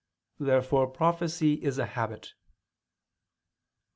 Therefore 0.39 0.87
prophecy 0.87 1.63
is 1.63 1.77
a 1.77 1.85
habit. 1.85 2.33